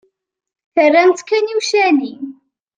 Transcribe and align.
Terramt-tt 0.73 1.25
kan 1.29 1.51
i 1.51 1.53
ucali. 1.59 2.13